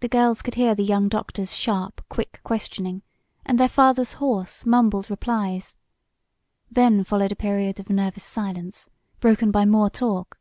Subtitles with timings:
[0.00, 3.00] The girls could hear the young doctor's sharp, quick questioning,
[3.46, 5.74] and their father's hoarse, mumbled replies.
[6.70, 8.90] Then followed a period of nervous silence,
[9.20, 10.38] broken by more talk.